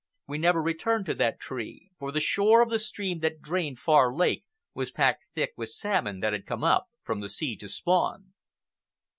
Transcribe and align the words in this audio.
We 0.25 0.39
never 0.39 0.63
returned 0.63 1.05
to 1.05 1.13
that 1.13 1.39
tree, 1.39 1.91
for 1.99 2.11
the 2.11 2.19
shore 2.19 2.63
of 2.63 2.71
the 2.71 2.79
stream 2.79 3.19
that 3.19 3.39
drained 3.39 3.77
Far 3.77 4.11
Lake 4.11 4.43
was 4.73 4.89
packed 4.89 5.25
thick 5.35 5.53
with 5.55 5.69
salmon 5.69 6.21
that 6.21 6.33
had 6.33 6.47
come 6.47 6.63
up 6.63 6.87
from 7.03 7.19
the 7.19 7.29
sea 7.29 7.55
to 7.57 7.69
spawn. 7.69 8.33